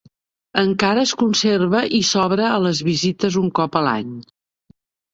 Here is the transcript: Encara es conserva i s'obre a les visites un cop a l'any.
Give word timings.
Encara 0.61 1.03
es 1.07 1.13
conserva 1.23 1.83
i 1.99 2.01
s'obre 2.13 2.49
a 2.55 2.57
les 2.65 2.83
visites 2.91 3.41
un 3.45 3.55
cop 3.63 3.81
a 3.83 3.89
l'any. 3.91 4.21